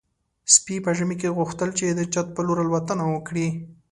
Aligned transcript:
سپي 0.53 0.75
په 0.85 0.91
ژمي 0.97 1.15
کې 1.21 1.35
غوښتل 1.37 1.69
چې 1.77 1.85
د 1.89 2.01
چت 2.13 2.27
په 2.35 2.41
لور 2.47 2.57
الوتنه 2.63 3.03
وکړي. 3.09 3.47